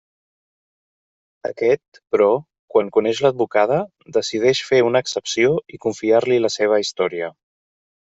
Aquest, 1.49 1.99
però, 2.15 2.29
quan 2.75 2.89
coneix 2.95 3.21
l'advocada 3.25 3.77
decideix 4.17 4.63
fer 4.71 4.79
una 4.87 5.03
excepció 5.07 5.53
i 5.77 5.81
confiar-li 5.85 6.41
la 6.47 6.53
seva 6.55 6.81
història. 6.87 7.31